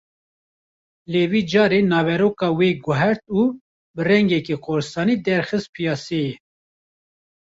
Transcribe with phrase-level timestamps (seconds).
[1.11, 3.41] Lê vê carê naveroka wê guhert û
[3.95, 6.31] bi rengekî korsanî derxist piyaseyê